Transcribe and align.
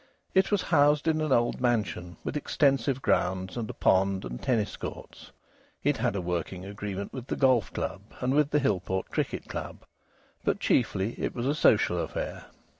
It 0.33 0.49
was 0.49 0.63
housed 0.63 1.07
in 1.07 1.21
an 1.21 1.31
old 1.31 1.61
mansion, 1.61 2.17
with 2.23 2.35
extensive 2.35 3.03
grounds 3.03 3.55
and 3.55 3.69
a 3.69 3.73
pond 3.75 4.25
and 4.25 4.41
tennis 4.41 4.75
courts; 4.75 5.31
it 5.83 5.97
had 5.97 6.15
a 6.15 6.21
working 6.21 6.65
agreement 6.65 7.13
with 7.13 7.27
the 7.27 7.35
Golf 7.35 7.71
Club 7.71 8.01
and 8.19 8.33
with 8.33 8.49
the 8.49 8.59
Hillport 8.59 9.09
Cricket 9.11 9.47
Club. 9.47 9.85
But 10.43 10.59
chiefly 10.59 11.13
it 11.19 11.35
was 11.35 11.45
a 11.45 11.53
social 11.53 11.99
affair. 11.99 12.45